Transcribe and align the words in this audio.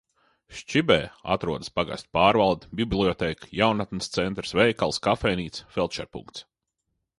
Šķibē 0.59 0.95
atrodas 1.35 1.69
pagasta 1.79 2.09
pārvalde, 2.19 2.71
bibliotēka, 2.81 3.51
jaunatnes 3.61 4.11
centrs, 4.17 4.57
veikals, 4.63 5.03
kafejnīca, 5.11 5.71
feldšerpunkts. 5.79 6.47